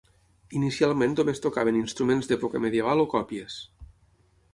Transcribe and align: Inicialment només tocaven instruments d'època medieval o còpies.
Inicialment 0.59 1.11
només 1.19 1.43
tocaven 1.43 1.77
instruments 1.81 2.31
d'època 2.31 2.61
medieval 2.65 3.05
o 3.05 3.07
còpies. 3.13 3.59